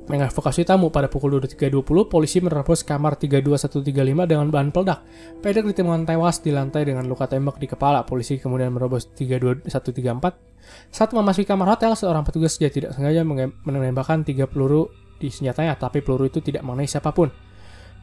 Mengevokasi 0.08 0.64
tamu 0.64 0.88
pada 0.88 1.04
pukul 1.12 1.36
23.20, 1.36 2.08
polisi 2.08 2.40
menerobos 2.40 2.80
kamar 2.80 3.20
32135 3.20 4.24
dengan 4.24 4.48
bahan 4.48 4.72
peledak. 4.72 5.04
Pedek 5.44 5.68
ditemukan 5.68 6.08
tewas 6.08 6.40
di 6.40 6.48
lantai 6.48 6.88
dengan 6.88 7.04
luka 7.04 7.28
tembak 7.28 7.60
di 7.60 7.68
kepala. 7.68 8.08
Polisi 8.08 8.40
kemudian 8.40 8.72
menerobos 8.72 9.12
32134. 9.12 10.88
Saat 10.88 11.12
memasuki 11.12 11.44
kamar 11.44 11.76
hotel, 11.76 11.92
seorang 11.92 12.24
petugas 12.24 12.56
tidak 12.56 12.96
sengaja 12.96 13.20
menembakkan 13.68 14.24
tiga 14.24 14.48
peluru 14.48 14.88
di 15.20 15.28
senjatanya, 15.28 15.76
tapi 15.76 16.00
peluru 16.00 16.24
itu 16.24 16.40
tidak 16.40 16.64
mengenai 16.64 16.88
siapa 16.88 17.12
pun. 17.12 17.28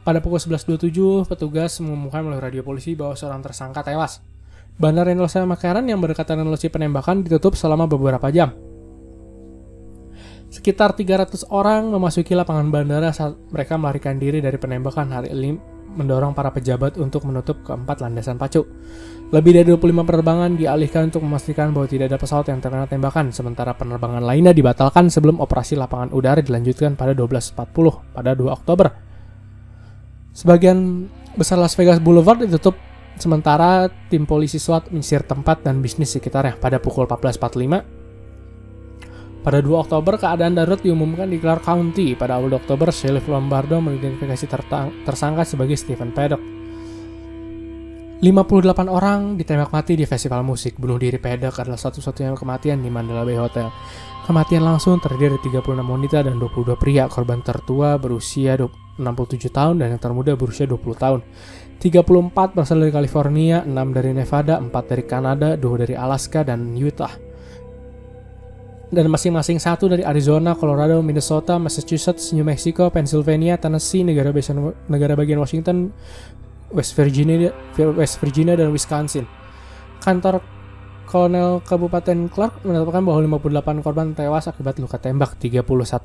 Pada 0.06 0.22
pukul 0.22 0.38
11.27, 0.38 1.26
petugas 1.26 1.82
mengumumkan 1.82 2.22
melalui 2.22 2.38
radio 2.38 2.62
polisi 2.62 2.94
bahwa 2.94 3.18
seorang 3.18 3.42
tersangka 3.42 3.82
tewas. 3.82 4.22
Bandara 4.78 5.10
Indonesia 5.10 5.42
Makaran 5.42 5.82
yang 5.90 5.98
berdekatan 5.98 6.38
dengan 6.38 6.54
lokasi 6.54 6.70
penembakan 6.70 7.26
ditutup 7.26 7.58
selama 7.58 7.90
beberapa 7.90 8.30
jam. 8.30 8.54
Sekitar 10.46 10.94
300 10.94 11.50
orang 11.50 11.90
memasuki 11.90 12.32
lapangan 12.32 12.70
bandara 12.70 13.10
saat 13.10 13.34
mereka 13.50 13.74
melarikan 13.74 14.16
diri 14.16 14.38
dari 14.38 14.56
penembakan 14.56 15.10
hari 15.10 15.34
ini 15.34 15.58
mendorong 15.96 16.36
para 16.36 16.52
pejabat 16.52 17.00
untuk 17.00 17.24
menutup 17.24 17.64
keempat 17.64 18.04
landasan 18.04 18.36
pacu. 18.36 18.62
Lebih 19.32 19.58
dari 19.58 19.66
25 19.74 20.06
penerbangan 20.06 20.54
dialihkan 20.54 21.10
untuk 21.10 21.24
memastikan 21.24 21.72
bahwa 21.74 21.88
tidak 21.90 22.12
ada 22.14 22.18
pesawat 22.20 22.46
yang 22.52 22.60
terkena 22.62 22.86
tembakan, 22.86 23.32
sementara 23.34 23.74
penerbangan 23.74 24.22
lainnya 24.22 24.52
dibatalkan 24.54 25.10
sebelum 25.10 25.42
operasi 25.42 25.74
lapangan 25.74 26.14
udara 26.14 26.44
dilanjutkan 26.44 26.94
pada 26.94 27.16
12.40 27.16 28.14
pada 28.14 28.30
2 28.36 28.46
Oktober. 28.52 28.86
Sebagian 30.36 31.08
besar 31.34 31.58
Las 31.58 31.74
Vegas 31.74 31.98
Boulevard 31.98 32.44
ditutup 32.44 32.76
sementara 33.16 33.88
tim 34.12 34.28
polisi 34.28 34.60
SWAT 34.60 34.92
menyisir 34.92 35.24
tempat 35.24 35.64
dan 35.64 35.80
bisnis 35.80 36.12
sekitarnya 36.12 36.60
pada 36.60 36.76
pukul 36.76 37.08
14.45 37.08 37.95
pada 39.46 39.62
2 39.62 39.78
Oktober, 39.78 40.18
keadaan 40.18 40.58
darurat 40.58 40.82
diumumkan 40.82 41.30
di 41.30 41.38
Clark 41.38 41.62
County. 41.62 42.18
Pada 42.18 42.34
awal 42.34 42.58
Oktober, 42.58 42.90
Sheriff 42.90 43.30
Lombardo 43.30 43.78
mengidentifikasi 43.78 44.42
tersangka 45.06 45.46
sebagai 45.46 45.78
Stephen 45.78 46.10
Paddock. 46.10 46.42
58 48.18 48.90
orang 48.90 49.38
ditembak 49.38 49.70
mati 49.70 49.94
di 49.94 50.02
festival 50.02 50.42
musik. 50.42 50.74
Bunuh 50.82 50.98
diri 50.98 51.22
Paddock 51.22 51.62
adalah 51.62 51.78
satu-satunya 51.78 52.34
kematian 52.34 52.82
di 52.82 52.90
Mandela 52.90 53.22
Bay 53.22 53.38
Hotel. 53.38 53.70
Kematian 54.26 54.66
langsung 54.66 54.98
terdiri 54.98 55.38
dari 55.38 55.62
36 55.62 55.78
wanita 55.78 56.26
dan 56.26 56.42
22 56.42 56.74
pria. 56.74 57.06
Korban 57.06 57.38
tertua 57.46 58.02
berusia 58.02 58.58
67 58.58 59.46
tahun 59.54 59.78
dan 59.78 59.94
yang 59.94 60.02
termuda 60.02 60.34
berusia 60.34 60.66
20 60.66 60.82
tahun. 60.98 61.22
34 61.78 62.50
berasal 62.50 62.82
dari 62.82 62.90
California, 62.90 63.62
6 63.62 63.94
dari 63.94 64.10
Nevada, 64.10 64.58
4 64.58 64.74
dari 64.90 65.04
Kanada, 65.06 65.54
2 65.54 65.82
dari 65.86 65.94
Alaska, 65.94 66.42
dan 66.42 66.74
Utah 66.74 67.25
dan 68.86 69.10
masing-masing 69.10 69.58
satu 69.58 69.90
dari 69.90 70.06
Arizona, 70.06 70.54
Colorado, 70.54 71.02
Minnesota, 71.02 71.58
Massachusetts, 71.58 72.30
New 72.30 72.46
Mexico, 72.46 72.86
Pennsylvania, 72.86 73.58
Tennessee, 73.58 74.06
negara 74.06 74.30
bagian, 74.30 74.70
negara 74.86 75.18
bagian 75.18 75.42
Washington, 75.42 75.90
West 76.70 76.94
Virginia, 76.94 77.50
West 77.74 78.22
Virginia 78.22 78.54
dan 78.54 78.70
Wisconsin. 78.70 79.26
Kantor 79.98 80.38
Kolonel 81.06 81.62
Kabupaten 81.62 82.26
Clark 82.26 82.66
menetapkan 82.66 83.02
bahwa 83.02 83.38
58 83.38 83.78
korban 83.86 84.06
tewas 84.14 84.50
akibat 84.50 84.78
luka 84.82 84.98
tembak, 84.98 85.38
31 85.38 85.62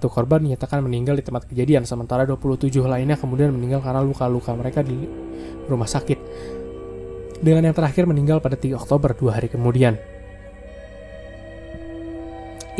korban 0.09 0.39
dinyatakan 0.45 0.85
meninggal 0.85 1.17
di 1.17 1.25
tempat 1.25 1.49
kejadian, 1.49 1.89
sementara 1.89 2.25
27 2.25 2.85
lainnya 2.85 3.17
kemudian 3.17 3.49
meninggal 3.49 3.81
karena 3.81 4.05
luka-luka 4.05 4.53
mereka 4.53 4.85
di 4.85 4.93
rumah 5.65 5.89
sakit. 5.89 6.17
Dengan 7.41 7.73
yang 7.73 7.75
terakhir 7.77 8.05
meninggal 8.05 8.37
pada 8.37 8.53
3 8.53 8.77
Oktober, 8.77 9.17
dua 9.17 9.41
hari 9.41 9.49
kemudian. 9.49 9.97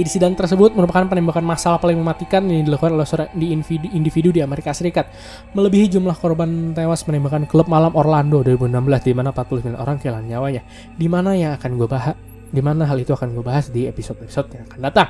Insiden 0.01 0.33
tersebut 0.33 0.73
merupakan 0.73 1.05
penembakan 1.05 1.45
massal 1.45 1.77
paling 1.77 1.93
mematikan 1.93 2.41
yang 2.49 2.65
dilakukan 2.65 2.97
oleh 2.97 3.05
seorang 3.05 3.29
di 3.37 3.53
individu, 3.53 3.85
individu 3.93 4.29
di 4.33 4.41
Amerika 4.41 4.73
Serikat, 4.73 5.13
melebihi 5.53 5.93
jumlah 5.93 6.17
korban 6.17 6.73
tewas 6.73 7.05
penembakan 7.05 7.45
klub 7.45 7.69
malam 7.69 7.93
Orlando 7.93 8.41
2016 8.41 9.05
di 9.05 9.13
mana 9.13 9.29
49 9.29 9.77
orang 9.77 10.01
kehilangan 10.01 10.25
nyawanya. 10.25 10.61
Di 10.97 11.05
mana 11.05 11.37
yang 11.37 11.53
akan 11.53 11.71
gue 11.77 11.85
bahas? 11.85 12.17
Di 12.49 12.61
mana 12.65 12.89
hal 12.89 12.97
itu 12.97 13.13
akan 13.13 13.29
gue 13.37 13.45
bahas 13.45 13.69
di 13.69 13.85
episode-episode 13.85 14.49
yang 14.57 14.65
akan 14.65 14.79
datang. 14.81 15.09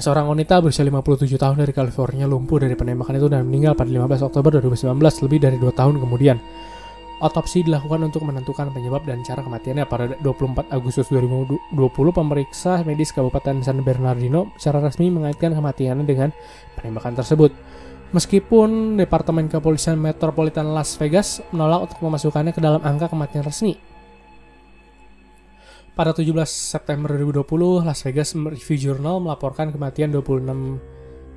Seorang 0.00 0.26
wanita 0.32 0.58
berusia 0.58 0.82
57 0.82 1.30
tahun 1.38 1.60
dari 1.60 1.70
California 1.70 2.26
lumpuh 2.26 2.58
dari 2.66 2.74
penembakan 2.74 3.14
itu 3.14 3.30
dan 3.30 3.46
meninggal 3.46 3.78
pada 3.78 3.94
15 3.94 4.26
Oktober 4.26 4.58
2019, 4.58 4.98
lebih 4.98 5.38
dari 5.38 5.56
2 5.60 5.70
tahun 5.70 6.02
kemudian. 6.02 6.36
Otopsi 7.20 7.60
dilakukan 7.60 8.00
untuk 8.08 8.24
menentukan 8.24 8.72
penyebab 8.72 9.04
dan 9.04 9.20
cara 9.20 9.44
kematiannya 9.44 9.84
pada 9.84 10.16
24 10.24 10.72
Agustus 10.72 11.12
2020. 11.12 11.76
Pemeriksa 12.16 12.80
medis 12.80 13.12
Kabupaten 13.12 13.60
San 13.60 13.84
Bernardino 13.84 14.56
secara 14.56 14.80
resmi 14.80 15.12
mengaitkan 15.12 15.52
kematiannya 15.52 16.08
dengan 16.08 16.32
penembakan 16.80 17.20
tersebut. 17.20 17.52
Meskipun 18.16 18.96
Departemen 18.96 19.52
Kepolisian 19.52 20.00
Metropolitan 20.00 20.72
Las 20.72 20.96
Vegas 20.96 21.44
menolak 21.52 21.92
untuk 21.92 22.08
memasukkannya 22.08 22.56
ke 22.56 22.60
dalam 22.64 22.80
angka 22.80 23.12
kematian 23.12 23.44
resmi. 23.44 23.76
Pada 25.92 26.16
17 26.16 26.24
September 26.48 27.12
2020, 27.20 27.84
Las 27.84 28.00
Vegas 28.08 28.32
Review 28.32 28.78
Journal 28.80 29.20
melaporkan 29.20 29.68
kematian 29.68 30.08
26 30.08 30.80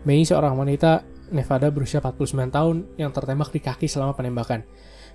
Mei 0.08 0.24
seorang 0.24 0.56
wanita 0.56 1.04
Nevada 1.36 1.68
berusia 1.68 2.00
49 2.00 2.56
tahun 2.56 2.76
yang 2.96 3.12
tertembak 3.12 3.52
di 3.52 3.60
kaki 3.60 3.92
selama 3.92 4.16
penembakan. 4.16 4.64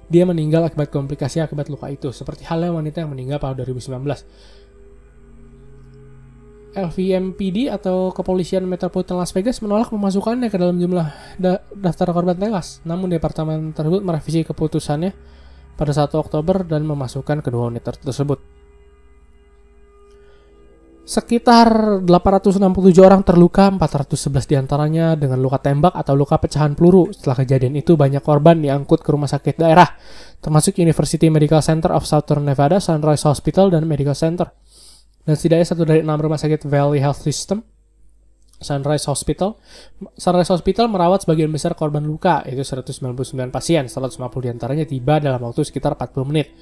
Dia 0.08 0.24
meninggal 0.24 0.64
akibat 0.64 0.88
komplikasi 0.88 1.44
akibat 1.44 1.68
luka 1.68 1.92
itu, 1.92 2.08
seperti 2.10 2.48
halnya 2.48 2.72
wanita 2.72 3.04
yang 3.04 3.12
meninggal 3.12 3.36
pada 3.36 3.60
2019. 3.60 4.04
LVMPD 6.78 7.72
atau 7.72 8.12
Kepolisian 8.12 8.62
Metropolitan 8.68 9.18
Las 9.18 9.32
Vegas 9.32 9.58
menolak 9.64 9.90
memasukkannya 9.90 10.48
ke 10.52 10.56
dalam 10.60 10.76
jumlah 10.76 11.10
da 11.40 11.64
daftar 11.74 12.12
korban 12.12 12.36
tewas. 12.36 12.84
Namun 12.84 13.10
departemen 13.10 13.72
tersebut 13.72 14.00
merevisi 14.04 14.44
keputusannya 14.44 15.10
pada 15.74 15.92
1 15.94 16.12
Oktober 16.14 16.62
dan 16.68 16.84
memasukkan 16.86 17.40
kedua 17.42 17.72
wanita 17.72 17.98
tersebut. 17.98 18.57
Sekitar 21.08 22.04
867 22.04 22.68
orang 23.00 23.24
terluka, 23.24 23.72
411 23.72 24.44
di 24.44 24.60
antaranya 24.60 25.16
dengan 25.16 25.40
luka 25.40 25.56
tembak 25.56 25.96
atau 25.96 26.12
luka 26.12 26.36
pecahan 26.36 26.76
peluru. 26.76 27.08
Setelah 27.16 27.40
kejadian 27.40 27.80
itu, 27.80 27.96
banyak 27.96 28.20
korban 28.20 28.60
diangkut 28.60 29.00
ke 29.00 29.08
rumah 29.08 29.24
sakit 29.24 29.56
daerah, 29.56 29.88
termasuk 30.44 30.76
University 30.76 31.32
Medical 31.32 31.64
Center 31.64 31.96
of 31.96 32.04
Southern 32.04 32.44
Nevada, 32.44 32.76
Sunrise 32.76 33.24
Hospital, 33.24 33.72
dan 33.72 33.88
Medical 33.88 34.12
Center. 34.12 34.52
Dan 35.24 35.32
setidaknya 35.32 35.66
satu 35.72 35.88
dari 35.88 36.04
enam 36.04 36.20
rumah 36.20 36.36
sakit 36.36 36.68
Valley 36.68 37.00
Health 37.00 37.24
System, 37.24 37.64
Sunrise 38.60 39.08
Hospital. 39.08 39.56
Sunrise 40.12 40.52
Hospital 40.52 40.92
merawat 40.92 41.24
sebagian 41.24 41.48
besar 41.48 41.72
korban 41.72 42.04
luka, 42.04 42.44
yaitu 42.44 42.68
199 42.68 43.48
pasien, 43.48 43.88
150 43.88 44.44
di 44.44 44.48
antaranya 44.52 44.84
tiba 44.84 45.24
dalam 45.24 45.40
waktu 45.40 45.64
sekitar 45.64 45.96
40 45.96 46.28
menit. 46.28 46.52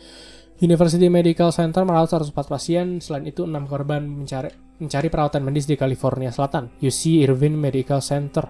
University 0.56 1.12
Medical 1.12 1.52
Center 1.52 1.84
merawat 1.84 2.16
104 2.16 2.32
pasien, 2.48 2.86
selain 3.04 3.28
itu 3.28 3.44
6 3.44 3.52
korban 3.68 4.00
mencari, 4.00 4.48
mencari 4.80 5.08
perawatan 5.12 5.44
medis 5.44 5.68
di 5.68 5.76
California 5.76 6.32
Selatan. 6.32 6.72
UC 6.80 7.28
Irvine 7.28 7.60
Medical 7.60 8.00
Center 8.00 8.48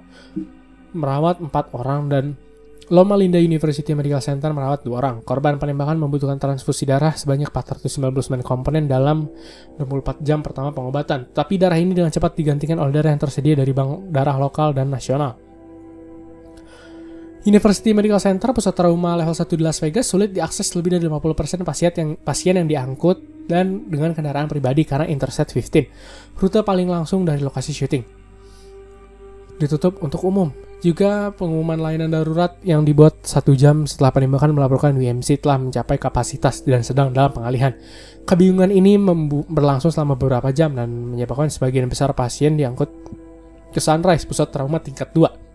merawat 0.94 1.42
4 1.42 1.50
orang 1.74 2.06
dan 2.06 2.24
Loma 2.86 3.18
Linda 3.18 3.42
University 3.42 3.90
Medical 3.98 4.22
Center 4.22 4.54
merawat 4.54 4.86
2 4.86 4.94
orang. 4.94 5.18
Korban 5.26 5.58
penembakan 5.58 5.98
membutuhkan 5.98 6.38
transfusi 6.38 6.86
darah 6.86 7.10
sebanyak 7.18 7.50
499 7.50 8.46
komponen 8.46 8.86
dalam 8.86 9.26
24 9.74 10.22
jam 10.22 10.46
pertama 10.46 10.70
pengobatan. 10.70 11.26
Tapi 11.34 11.58
darah 11.58 11.74
ini 11.74 11.90
dengan 11.90 12.14
cepat 12.14 12.38
digantikan 12.38 12.78
oleh 12.78 12.94
darah 12.94 13.10
yang 13.10 13.18
tersedia 13.18 13.58
dari 13.58 13.74
bank 13.74 14.14
darah 14.14 14.38
lokal 14.38 14.70
dan 14.70 14.94
nasional. 14.94 15.45
University 17.46 17.94
Medical 17.94 18.18
Center, 18.18 18.50
pusat 18.50 18.74
trauma 18.74 19.14
level 19.14 19.30
1 19.30 19.54
di 19.54 19.62
Las 19.62 19.78
Vegas, 19.78 20.10
sulit 20.10 20.34
diakses 20.34 20.66
lebih 20.74 20.98
dari 20.98 21.06
50% 21.06 21.62
pasien 21.62 21.94
yang 21.94 22.10
pasien 22.18 22.58
yang 22.58 22.66
diangkut 22.66 23.46
dan 23.46 23.86
dengan 23.86 24.10
kendaraan 24.10 24.50
pribadi 24.50 24.82
karena 24.82 25.06
Interstate 25.06 25.54
15, 25.54 26.42
rute 26.42 26.66
paling 26.66 26.90
langsung 26.90 27.22
dari 27.22 27.38
lokasi 27.38 27.70
syuting. 27.70 28.02
Ditutup 29.62 30.02
untuk 30.02 30.26
umum. 30.26 30.50
Juga 30.82 31.30
pengumuman 31.32 31.78
layanan 31.78 32.12
darurat 32.12 32.58
yang 32.66 32.82
dibuat 32.82 33.22
satu 33.22 33.54
jam 33.54 33.86
setelah 33.86 34.10
penembakan 34.10 34.52
melaporkan 34.52 34.92
WMC 34.98 35.40
telah 35.40 35.62
mencapai 35.62 36.02
kapasitas 36.02 36.66
dan 36.66 36.82
sedang 36.82 37.14
dalam 37.14 37.30
pengalihan. 37.30 37.78
Kebingungan 38.26 38.74
ini 38.74 38.98
berlangsung 39.48 39.94
selama 39.94 40.18
beberapa 40.18 40.50
jam 40.50 40.74
dan 40.74 41.14
menyebabkan 41.14 41.48
sebagian 41.48 41.86
besar 41.86 42.10
pasien 42.12 42.58
diangkut 42.58 42.90
ke 43.70 43.78
Sunrise, 43.78 44.26
pusat 44.26 44.50
trauma 44.50 44.82
tingkat 44.82 45.14
2 45.14 45.45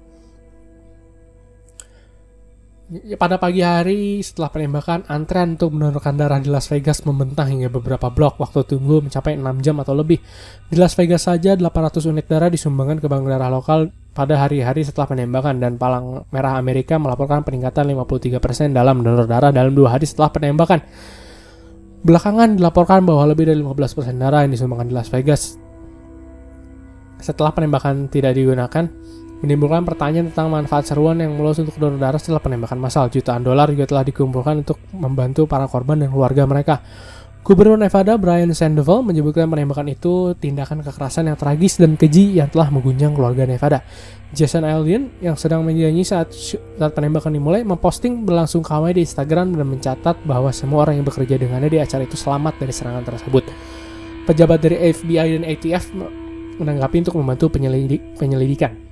pada 3.15 3.39
pagi 3.39 3.63
hari 3.63 4.19
setelah 4.19 4.51
penembakan, 4.51 5.07
antrean 5.07 5.55
untuk 5.55 5.71
mendonorkan 5.71 6.19
darah 6.19 6.43
di 6.43 6.51
Las 6.51 6.67
Vegas 6.67 7.07
membentang 7.07 7.47
hingga 7.47 7.71
beberapa 7.71 8.11
blok. 8.11 8.35
Waktu 8.35 8.67
tunggu 8.67 8.99
mencapai 9.07 9.39
6 9.39 9.63
jam 9.63 9.79
atau 9.79 9.95
lebih. 9.95 10.19
Di 10.67 10.75
Las 10.75 10.99
Vegas 10.99 11.23
saja 11.23 11.55
800 11.55 12.03
unit 12.11 12.27
darah 12.27 12.51
disumbangkan 12.51 12.99
ke 12.99 13.07
bank 13.07 13.31
darah 13.31 13.47
lokal 13.47 13.95
pada 14.11 14.43
hari-hari 14.43 14.83
setelah 14.83 15.07
penembakan 15.07 15.63
dan 15.63 15.79
Palang 15.79 16.27
Merah 16.35 16.59
Amerika 16.59 16.99
melaporkan 16.99 17.47
peningkatan 17.47 17.95
53% 17.95 18.75
dalam 18.75 18.99
donor 18.99 19.23
darah 19.23 19.55
dalam 19.55 19.71
dua 19.71 19.95
hari 19.95 20.03
setelah 20.03 20.27
penembakan. 20.27 20.83
Belakangan 22.03 22.59
dilaporkan 22.59 23.07
bahwa 23.07 23.23
lebih 23.31 23.47
dari 23.47 23.63
15% 23.63 24.19
darah 24.19 24.43
yang 24.43 24.51
disumbangkan 24.51 24.91
di 24.91 24.95
Las 24.99 25.07
Vegas 25.07 25.55
setelah 27.21 27.53
penembakan 27.53 28.09
tidak 28.09 28.33
digunakan, 28.33 28.89
menimbulkan 29.41 29.81
pertanyaan 29.81 30.29
tentang 30.29 30.53
manfaat 30.53 30.85
seruan 30.85 31.17
yang 31.17 31.33
meluas 31.33 31.57
untuk 31.57 31.73
donor 31.81 31.97
darah 31.97 32.21
setelah 32.21 32.41
penembakan 32.41 32.77
massal. 32.77 33.09
Jutaan 33.09 33.41
dolar 33.41 33.73
juga 33.73 33.89
telah 33.89 34.05
dikumpulkan 34.05 34.61
untuk 34.61 34.77
membantu 34.93 35.49
para 35.49 35.65
korban 35.65 35.97
dan 35.97 36.13
keluarga 36.13 36.45
mereka. 36.45 36.79
Gubernur 37.41 37.73
Nevada 37.73 38.21
Brian 38.21 38.53
Sandoval 38.53 39.01
menyebutkan 39.01 39.49
penembakan 39.49 39.89
itu 39.89 40.37
tindakan 40.37 40.85
kekerasan 40.85 41.25
yang 41.25 41.33
tragis 41.41 41.81
dan 41.81 41.97
keji 41.97 42.37
yang 42.37 42.53
telah 42.53 42.69
mengguncang 42.69 43.17
keluarga 43.17 43.49
Nevada. 43.49 43.81
Jason 44.29 44.61
Aldean 44.61 45.09
yang 45.25 45.33
sedang 45.33 45.65
menyanyi 45.65 46.05
saat, 46.05 46.29
saat 46.29 46.93
penembakan 46.93 47.33
dimulai 47.33 47.65
memposting 47.65 48.29
berlangsung 48.29 48.61
kawai 48.61 48.93
di 48.93 49.01
Instagram 49.01 49.57
dan 49.57 49.65
mencatat 49.65 50.21
bahwa 50.21 50.53
semua 50.53 50.85
orang 50.85 51.01
yang 51.01 51.05
bekerja 51.09 51.41
dengannya 51.41 51.73
di 51.73 51.81
acara 51.81 52.05
itu 52.05 52.13
selamat 52.13 52.61
dari 52.61 52.73
serangan 52.77 53.09
tersebut. 53.09 53.43
Pejabat 54.29 54.61
dari 54.61 54.77
FBI 54.93 55.41
dan 55.41 55.43
ATF 55.49 55.83
menanggapi 56.61 57.09
untuk 57.09 57.17
membantu 57.17 57.57
penyelidik, 57.57 58.21
penyelidikan. 58.21 58.90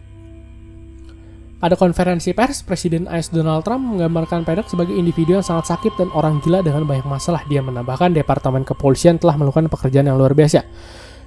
Pada 1.59 1.75
konferensi 1.75 2.31
pers, 2.31 2.63
Presiden 2.63 3.03
AS 3.11 3.35
Donald 3.35 3.67
Trump 3.67 3.83
menggambarkan 3.83 4.47
Paddock 4.47 4.71
sebagai 4.71 4.95
individu 4.95 5.35
yang 5.35 5.43
sangat 5.43 5.75
sakit 5.75 5.99
dan 5.99 6.07
orang 6.15 6.39
gila 6.39 6.63
dengan 6.63 6.87
banyak 6.87 7.03
masalah. 7.03 7.43
Dia 7.51 7.59
menambahkan 7.59 8.15
Departemen 8.15 8.63
Kepolisian 8.63 9.19
telah 9.19 9.35
melakukan 9.35 9.67
pekerjaan 9.67 10.07
yang 10.07 10.15
luar 10.15 10.31
biasa. 10.31 10.63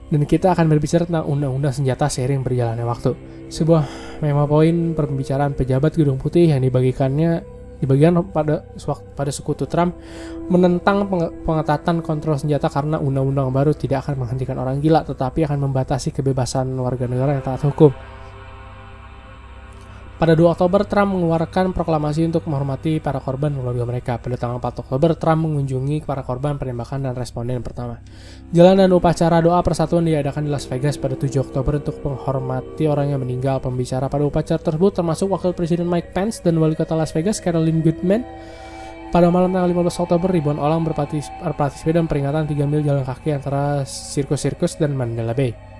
Dan 0.08 0.24
kita 0.24 0.56
akan 0.56 0.72
berbicara 0.72 1.04
tentang 1.04 1.28
undang-undang 1.28 1.76
senjata 1.76 2.08
seiring 2.08 2.40
berjalannya 2.40 2.80
waktu. 2.80 3.12
Sebuah 3.52 3.84
memo 4.24 4.48
poin 4.48 4.96
pembicaraan 4.96 5.52
pejabat 5.52 6.00
Gedung 6.00 6.16
Putih 6.16 6.48
yang 6.48 6.64
dibagikannya 6.64 7.44
dibagikan 7.84 8.24
pada 8.32 8.64
pada 9.12 9.30
sekutu 9.34 9.68
Trump 9.68 10.00
menentang 10.48 11.12
pengetatan 11.44 12.00
kontrol 12.00 12.40
senjata 12.40 12.72
karena 12.72 12.96
undang-undang 12.96 13.52
baru 13.52 13.76
tidak 13.76 14.08
akan 14.08 14.24
menghentikan 14.24 14.56
orang 14.56 14.80
gila 14.80 15.04
tetapi 15.04 15.44
akan 15.44 15.60
membatasi 15.68 16.08
kebebasan 16.14 16.72
warga 16.80 17.04
negara 17.04 17.36
yang 17.36 17.44
taat 17.44 17.60
hukum. 17.68 17.92
Pada 20.22 20.38
2 20.38 20.54
Oktober, 20.54 20.86
Trump 20.86 21.18
mengeluarkan 21.18 21.74
proklamasi 21.74 22.22
untuk 22.22 22.46
menghormati 22.46 23.02
para 23.02 23.18
korban 23.18 23.58
keluarga 23.58 23.82
mereka. 23.82 24.12
Pada 24.22 24.38
tanggal 24.38 24.62
4 24.62 24.86
Oktober, 24.86 25.18
Trump 25.18 25.50
mengunjungi 25.50 26.06
para 26.06 26.22
korban 26.22 26.62
penembakan 26.62 27.10
dan 27.10 27.18
responden 27.18 27.58
pertama. 27.58 27.98
Jalan 28.54 28.86
dan 28.86 28.94
upacara 28.94 29.42
doa 29.42 29.58
persatuan 29.66 30.06
diadakan 30.06 30.46
di 30.46 30.50
Las 30.54 30.70
Vegas 30.70 30.94
pada 30.94 31.18
7 31.18 31.42
Oktober 31.42 31.82
untuk 31.82 31.98
menghormati 32.06 32.86
orang 32.86 33.10
yang 33.10 33.18
meninggal. 33.18 33.58
Pembicara 33.58 34.06
pada 34.06 34.22
upacara 34.22 34.62
tersebut 34.62 34.94
termasuk 34.94 35.26
Wakil 35.26 35.58
Presiden 35.58 35.90
Mike 35.90 36.14
Pence 36.14 36.38
dan 36.38 36.54
Wali 36.62 36.78
Kota 36.78 36.94
Las 36.94 37.10
Vegas, 37.10 37.42
Carolyn 37.42 37.82
Goodman. 37.82 38.22
Pada 39.10 39.26
malam 39.26 39.50
tanggal 39.50 39.74
15 39.74 40.06
Oktober, 40.06 40.30
ribuan 40.30 40.62
orang 40.62 40.86
berpartisipasi 40.86 41.98
dan 41.98 42.06
peringatan 42.06 42.46
3 42.46 42.62
mil 42.70 42.86
jalan 42.86 43.02
kaki 43.02 43.42
antara 43.42 43.82
sirkus-sirkus 43.82 44.78
dan 44.78 44.94
Mandela 44.94 45.34
Bay. 45.34 45.71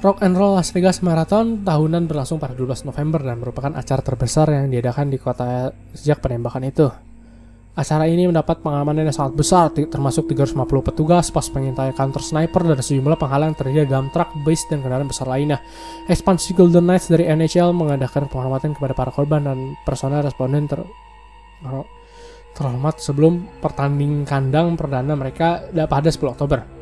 Rock 0.00 0.24
and 0.24 0.32
Roll 0.32 0.56
Las 0.56 0.72
Vegas 0.72 1.04
Marathon 1.04 1.60
tahunan 1.60 2.08
berlangsung 2.08 2.40
pada 2.40 2.56
12 2.56 2.88
November 2.88 3.20
dan 3.20 3.36
merupakan 3.36 3.68
acara 3.76 4.00
terbesar 4.00 4.48
yang 4.48 4.72
diadakan 4.72 5.12
di 5.12 5.20
kota 5.20 5.76
sejak 5.92 6.24
penembakan 6.24 6.64
itu. 6.72 6.88
Acara 7.76 8.08
ini 8.08 8.24
mendapat 8.24 8.64
pengamanan 8.64 9.04
yang 9.04 9.12
sangat 9.12 9.36
besar, 9.36 9.68
termasuk 9.76 10.24
350 10.24 10.88
petugas, 10.88 11.28
pos 11.28 11.52
pengintai 11.52 11.92
counter 11.92 12.24
sniper, 12.24 12.64
dan 12.64 12.80
sejumlah 12.80 13.20
penghalang 13.20 13.52
terdiri 13.52 13.84
dalam 13.84 14.08
truk, 14.08 14.32
base, 14.40 14.64
dan 14.72 14.80
kendaraan 14.80 15.04
besar 15.04 15.28
lainnya. 15.28 15.60
Ekspansi 16.08 16.56
Golden 16.56 16.88
Knights 16.88 17.12
dari 17.12 17.28
NHL 17.28 17.76
mengadakan 17.76 18.24
penghormatan 18.32 18.72
kepada 18.72 18.96
para 18.96 19.12
korban 19.12 19.44
dan 19.44 19.76
personel 19.84 20.24
responden 20.24 20.64
ter 20.64 20.80
terhormat 22.56 22.96
sebelum 23.04 23.60
pertandingan 23.60 24.24
kandang 24.24 24.80
perdana 24.80 25.12
mereka 25.12 25.60
pada 25.76 26.08
10 26.08 26.24
Oktober. 26.24 26.79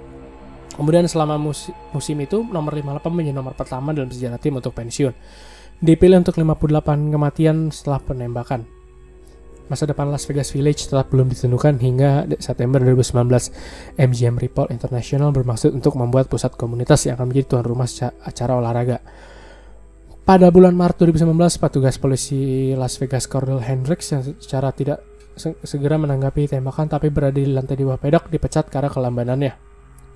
Kemudian 0.78 1.10
selama 1.10 1.34
musim, 1.42 2.16
itu 2.22 2.38
nomor 2.46 2.70
58 2.70 3.10
menjadi 3.10 3.34
nomor 3.34 3.58
pertama 3.58 3.90
dalam 3.90 4.14
sejarah 4.14 4.38
tim 4.38 4.62
untuk 4.62 4.70
pensiun. 4.78 5.10
Dipilih 5.82 6.22
untuk 6.22 6.38
58 6.38 7.10
kematian 7.10 7.74
setelah 7.74 7.98
penembakan. 7.98 8.62
Masa 9.66 9.90
depan 9.90 10.08
Las 10.08 10.24
Vegas 10.30 10.54
Village 10.54 10.86
tetap 10.86 11.10
belum 11.10 11.34
ditentukan 11.34 11.82
hingga 11.82 12.30
September 12.38 12.78
2019. 12.78 13.10
MGM 13.98 14.38
Report 14.38 14.70
International 14.70 15.34
bermaksud 15.34 15.74
untuk 15.74 15.98
membuat 15.98 16.30
pusat 16.30 16.54
komunitas 16.54 17.04
yang 17.10 17.18
akan 17.18 17.34
menjadi 17.34 17.58
tuan 17.58 17.66
rumah 17.66 17.90
acara 18.22 18.56
olahraga. 18.56 19.02
Pada 20.24 20.48
bulan 20.54 20.78
Maret 20.78 21.04
2019, 21.04 21.58
petugas 21.58 21.98
polisi 21.98 22.70
Las 22.78 22.96
Vegas 23.02 23.26
Cordell 23.26 23.60
Hendricks 23.60 24.14
yang 24.14 24.22
secara 24.24 24.70
tidak 24.70 25.02
segera 25.38 25.98
menanggapi 25.98 26.46
tembakan 26.48 26.86
tapi 26.86 27.10
berada 27.10 27.34
di 27.34 27.50
lantai 27.50 27.74
di 27.74 27.82
bawah 27.82 27.98
pedok 27.98 28.30
dipecat 28.30 28.70
karena 28.70 28.88
kelambanannya. 28.88 29.67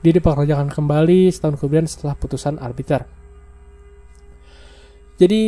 Dia 0.02 0.12
dipekerjakan 0.12 0.68
kembali 0.68 1.30
setahun 1.30 1.62
kemudian 1.62 1.86
setelah 1.86 2.18
putusan 2.18 2.58
arbiter. 2.58 3.06
Jadi 5.16 5.42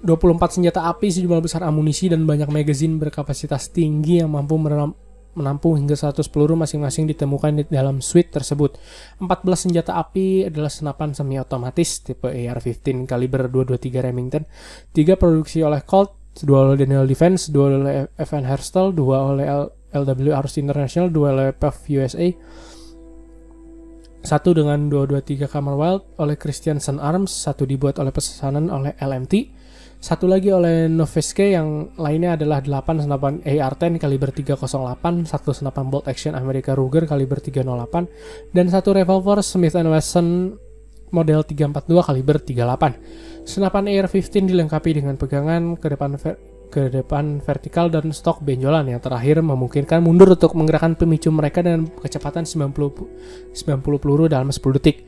24 0.00 0.56
senjata 0.56 0.88
api, 0.88 1.12
sejumlah 1.12 1.44
besar 1.44 1.66
amunisi, 1.66 2.08
dan 2.08 2.24
banyak 2.24 2.48
magazine 2.48 2.96
berkapasitas 2.96 3.68
tinggi 3.74 4.22
yang 4.22 4.32
mampu 4.32 4.56
menampung 5.34 5.74
hingga 5.76 5.98
100 5.98 6.22
peluru 6.30 6.54
masing-masing 6.54 7.10
ditemukan 7.10 7.60
di 7.60 7.64
dalam 7.68 7.98
suite 7.98 8.30
tersebut. 8.30 8.78
14 9.20 9.68
senjata 9.68 9.98
api 9.98 10.48
adalah 10.48 10.70
senapan 10.70 11.12
semi-otomatis 11.12 12.06
tipe 12.06 12.30
AR-15 12.30 13.04
kaliber 13.10 13.50
223 13.50 14.06
Remington, 14.06 14.42
3 14.94 15.18
produksi 15.18 15.66
oleh 15.66 15.82
Colt, 15.82 16.14
2 16.38 16.46
oleh 16.46 16.78
Daniel 16.78 17.04
Defense, 17.04 17.50
2 17.50 17.58
oleh 17.58 18.06
FN 18.22 18.46
Herstal, 18.46 18.94
2 18.94 19.02
oleh 19.02 19.46
LW 19.90 20.30
Arms 20.30 20.54
International, 20.62 21.10
2 21.10 21.34
oleh 21.34 21.48
PEF 21.50 21.76
USA, 21.90 22.30
satu 24.22 24.50
dengan 24.54 24.90
223 24.90 25.46
Wild 25.78 26.02
oleh 26.18 26.36
Christiansen 26.36 26.98
Arms, 26.98 27.30
satu 27.30 27.62
dibuat 27.64 28.02
oleh 28.02 28.10
pesanan 28.10 28.68
oleh 28.68 28.92
LMT, 28.98 29.34
satu 29.98 30.30
lagi 30.30 30.54
oleh 30.54 30.86
Noveske 30.86 31.58
yang 31.58 31.90
lainnya 31.98 32.38
adalah 32.38 32.62
8 32.62 33.02
senapan 33.02 33.42
AR-10 33.42 33.98
kaliber 33.98 34.30
308, 34.30 35.26
satu 35.26 35.50
senapan 35.50 35.90
bolt 35.90 36.06
action 36.06 36.38
Amerika 36.38 36.78
Ruger 36.78 37.02
kaliber 37.02 37.42
308, 37.42 38.54
dan 38.54 38.66
satu 38.70 38.94
revolver 38.94 39.42
Smith 39.42 39.74
Wesson 39.74 40.54
model 41.10 41.42
342 41.42 42.04
kaliber 42.04 42.36
38. 42.38 43.48
Senapan 43.48 43.84
AR-15 43.90 44.44
dilengkapi 44.44 44.90
dengan 45.02 45.18
pegangan 45.18 45.74
ke 45.74 45.88
depan 45.90 46.14
ke 46.68 46.92
depan 46.92 47.40
vertikal 47.40 47.88
dan 47.88 48.12
stok 48.12 48.44
benjolan 48.44 48.88
yang 48.88 49.00
terakhir 49.00 49.40
memungkinkan 49.40 50.04
mundur 50.04 50.32
untuk 50.36 50.52
menggerakkan 50.52 50.94
pemicu 50.94 51.32
mereka 51.32 51.64
dengan 51.64 51.88
kecepatan 51.88 52.44
90 52.44 53.52
90 53.56 54.02
peluru 54.02 54.28
dalam 54.28 54.52
10 54.52 54.76
detik. 54.76 55.04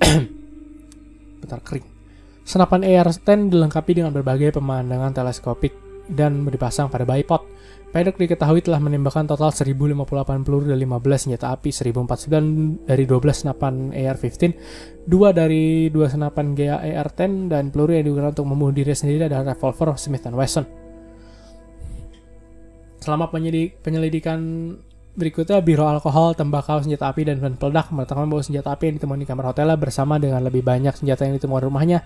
Bentar 1.42 1.60
kering. 1.62 1.86
Senapan 2.42 2.82
AR-10 2.82 3.50
dilengkapi 3.50 3.92
dengan 3.94 4.10
berbagai 4.10 4.58
pemandangan 4.58 5.14
teleskopik 5.14 5.89
dan 6.12 6.44
dipasang 6.46 6.90
pada 6.90 7.06
bipod 7.06 7.46
Pedok 7.90 8.22
diketahui 8.22 8.62
telah 8.62 8.78
menembakkan 8.78 9.26
total 9.26 9.50
1058 9.50 10.46
peluru 10.46 10.70
dari 10.70 10.86
15 10.86 11.26
senjata 11.26 11.50
api, 11.50 11.74
1049 11.74 12.86
dari 12.86 13.02
12 13.02 13.42
senapan 13.42 13.90
AR-15, 13.90 15.10
2 15.10 15.10
dari 15.34 15.90
2 15.90 15.98
senapan 16.06 16.54
GA 16.54 16.78
AR-10, 16.78 17.50
dan 17.50 17.74
peluru 17.74 17.98
yang 17.98 18.06
digunakan 18.06 18.30
untuk 18.30 18.46
membunuh 18.46 18.70
diri 18.78 18.94
sendiri 18.94 19.26
adalah 19.26 19.58
revolver 19.58 19.98
Smith 19.98 20.22
Wesson. 20.22 20.70
Selama 23.02 23.26
penyelidikan 23.82 24.38
Berikutnya, 25.20 25.60
Biro 25.60 25.84
Alkohol, 25.84 26.32
Tembakau, 26.32 26.80
Senjata 26.80 27.12
Api, 27.12 27.28
dan 27.28 27.44
Bahan 27.44 27.60
Peledak 27.60 27.92
mengatakan 27.92 28.24
bahwa 28.24 28.40
senjata 28.40 28.72
api 28.72 28.88
yang 28.88 28.94
ditemukan 28.96 29.20
di 29.20 29.28
kamar 29.28 29.52
hotelnya 29.52 29.76
bersama 29.76 30.16
dengan 30.16 30.40
lebih 30.40 30.64
banyak 30.64 30.96
senjata 30.96 31.28
yang 31.28 31.36
ditemukan 31.36 31.60
di 31.60 31.66
rumahnya 31.68 31.98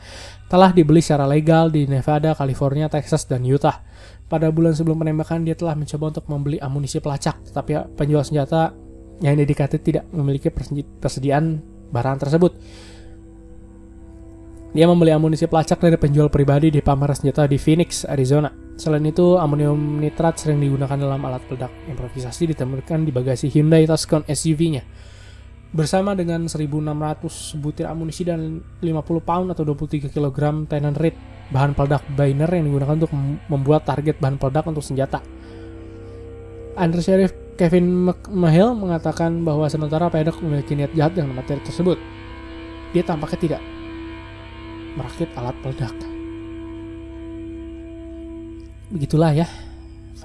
telah 0.50 0.74
dibeli 0.74 0.98
secara 0.98 1.30
legal 1.30 1.70
di 1.70 1.86
Nevada, 1.86 2.34
California, 2.34 2.90
Texas, 2.90 3.30
dan 3.30 3.46
Utah. 3.46 3.78
Pada 4.26 4.50
bulan 4.50 4.74
sebelum 4.74 4.98
penembakan, 4.98 5.46
dia 5.46 5.54
telah 5.54 5.78
mencoba 5.78 6.10
untuk 6.10 6.26
membeli 6.26 6.58
amunisi 6.58 6.98
pelacak, 6.98 7.38
tetapi 7.54 7.94
penjual 7.94 8.26
senjata 8.26 8.74
yang 9.22 9.38
dedikated 9.38 9.78
tidak 9.86 10.04
memiliki 10.10 10.50
persediaan 10.98 11.62
barang 11.94 12.18
tersebut. 12.18 12.58
Dia 14.74 14.90
membeli 14.90 15.14
amunisi 15.14 15.46
pelacak 15.46 15.78
dari 15.78 15.94
penjual 15.94 16.26
pribadi 16.26 16.66
di 16.66 16.82
pameran 16.82 17.14
senjata 17.14 17.46
di 17.46 17.62
Phoenix, 17.62 18.02
Arizona. 18.10 18.50
Selain 18.74 19.06
itu, 19.06 19.38
amonium 19.38 20.02
nitrat 20.02 20.34
sering 20.34 20.58
digunakan 20.58 20.98
dalam 20.98 21.22
alat 21.22 21.46
peledak 21.46 21.70
improvisasi 21.86 22.50
ditemukan 22.50 23.06
di 23.06 23.14
bagasi 23.14 23.46
Hyundai 23.54 23.86
Tucson 23.86 24.26
SUV-nya. 24.26 24.82
Bersama 25.70 26.18
dengan 26.18 26.50
1.600 26.50 27.54
butir 27.62 27.86
amunisi 27.86 28.26
dan 28.26 28.66
50 28.82 29.22
pound 29.22 29.54
atau 29.54 29.62
23 29.62 30.10
kg 30.10 30.66
tenon 30.66 30.94
bahan 31.54 31.70
peledak 31.78 32.02
biner 32.10 32.50
yang 32.50 32.66
digunakan 32.66 32.98
untuk 32.98 33.14
membuat 33.46 33.86
target 33.86 34.18
bahan 34.18 34.42
peledak 34.42 34.66
untuk 34.66 34.82
senjata. 34.82 35.22
Under 36.74 36.98
Sheriff 36.98 37.30
Kevin 37.54 38.10
McMahill 38.10 38.74
mengatakan 38.74 39.46
bahwa 39.46 39.70
sementara 39.70 40.10
Pedok 40.10 40.42
memiliki 40.42 40.74
niat 40.74 40.90
jahat 40.98 41.14
dengan 41.14 41.38
materi 41.38 41.62
tersebut. 41.62 41.94
Dia 42.90 43.06
tampaknya 43.06 43.38
tidak 43.38 43.62
merakit 44.94 45.30
alat 45.34 45.56
peledak. 45.62 45.94
Begitulah 48.94 49.34
ya 49.34 49.46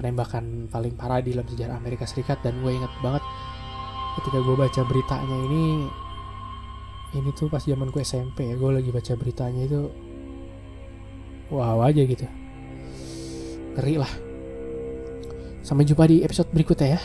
penembakan 0.00 0.70
paling 0.72 0.96
parah 0.96 1.20
di 1.20 1.36
dalam 1.36 1.44
sejarah 1.44 1.76
Amerika 1.76 2.08
Serikat 2.08 2.40
dan 2.40 2.56
gue 2.64 2.72
inget 2.72 2.88
banget 3.04 3.20
ketika 4.16 4.38
gue 4.40 4.56
baca 4.56 4.80
beritanya 4.88 5.36
ini 5.50 5.64
ini 7.20 7.30
tuh 7.36 7.52
pas 7.52 7.60
zaman 7.60 7.92
gue 7.92 8.00
SMP 8.00 8.48
ya 8.48 8.56
gue 8.56 8.70
lagi 8.70 8.88
baca 8.88 9.12
beritanya 9.18 9.62
itu 9.68 9.92
wow 11.52 11.84
aja 11.84 12.00
gitu. 12.06 12.24
Ngeri 13.76 13.96
lah. 13.98 14.12
Sampai 15.60 15.84
jumpa 15.84 16.08
di 16.08 16.24
episode 16.24 16.48
berikutnya 16.54 16.96
ya 16.96 17.00